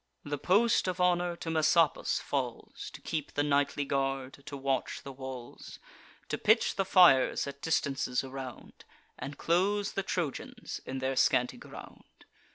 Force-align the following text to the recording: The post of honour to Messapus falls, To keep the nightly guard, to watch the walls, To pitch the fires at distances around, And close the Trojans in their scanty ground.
The 0.23 0.39
post 0.39 0.87
of 0.87 0.99
honour 0.99 1.35
to 1.35 1.51
Messapus 1.51 2.19
falls, 2.19 2.89
To 2.95 3.01
keep 3.01 3.33
the 3.35 3.43
nightly 3.43 3.85
guard, 3.85 4.41
to 4.47 4.57
watch 4.57 5.03
the 5.03 5.11
walls, 5.11 5.77
To 6.29 6.39
pitch 6.39 6.75
the 6.75 6.85
fires 6.85 7.45
at 7.45 7.61
distances 7.61 8.23
around, 8.23 8.83
And 9.19 9.37
close 9.37 9.91
the 9.91 10.01
Trojans 10.01 10.81
in 10.87 10.97
their 10.97 11.15
scanty 11.15 11.57
ground. 11.57 12.25